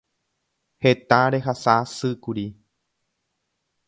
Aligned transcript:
Heta 0.85 1.19
rehasa'asýkuri. 1.35 2.47